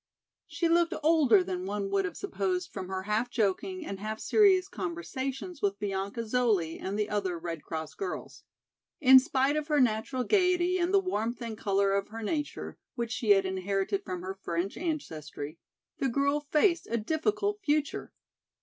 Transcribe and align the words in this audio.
She 0.47 0.67
looked 0.67 0.95
older 1.03 1.43
than 1.43 1.67
one 1.67 1.91
would 1.91 2.05
have 2.05 2.17
supposed 2.17 2.71
from 2.71 2.87
her 2.87 3.03
half 3.03 3.29
joking 3.29 3.85
and 3.85 3.99
half 3.99 4.19
serious 4.19 4.67
conversations 4.67 5.61
with 5.61 5.77
Bianca 5.77 6.21
Zoli 6.21 6.79
and 6.81 6.97
the 6.97 7.07
other 7.07 7.37
Red 7.37 7.61
Cross 7.61 7.93
girls. 7.93 8.41
In 8.99 9.19
spite 9.19 9.55
of 9.55 9.67
her 9.67 9.79
natural 9.79 10.23
gayety 10.23 10.79
and 10.79 10.91
the 10.91 10.97
warmth 10.99 11.39
and 11.39 11.55
color 11.55 11.91
of 11.93 12.07
her 12.07 12.23
nature, 12.23 12.79
which 12.95 13.11
she 13.11 13.29
had 13.29 13.45
inherited 13.45 14.03
from 14.03 14.23
her 14.23 14.33
French 14.33 14.75
ancestry, 14.75 15.59
the 15.99 16.09
girl 16.09 16.39
faced 16.51 16.87
a 16.89 16.97
difficult 16.97 17.59
future. 17.63 18.11